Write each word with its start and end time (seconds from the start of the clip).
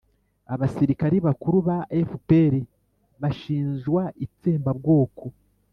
abasirikari 0.53 1.17
bakuru 1.27 1.57
ba 1.67 1.77
fpr 2.09 2.53
bashinjwa 3.21 4.01
itsembabwoko 4.25 5.23